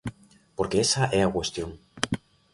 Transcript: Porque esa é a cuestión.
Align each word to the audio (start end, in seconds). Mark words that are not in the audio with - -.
Porque 0.57 0.77
esa 0.85 1.03
é 1.17 1.21
a 1.23 1.33
cuestión. 1.35 1.71